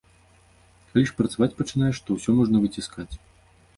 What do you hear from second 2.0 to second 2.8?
то ўсё можна